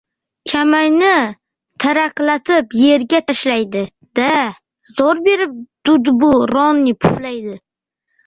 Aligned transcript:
kamayni 0.51 1.09
taraqlatib 1.83 2.71
yerga 2.85 3.19
tashlaydi-da, 3.27 4.31
zo‘r 5.01 5.21
berib 5.29 5.53
dudbu- 5.91 6.33
ronni 6.55 6.97
puflaydi. 7.05 7.55